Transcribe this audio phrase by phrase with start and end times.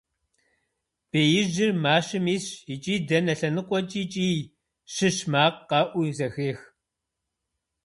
[1.11, 4.37] Беижьыр мащэм исщ, икӀи дэнэ лъэныкъуэкӀи кӀий,
[4.93, 6.59] щыщ макъ къэӀуу зэхех.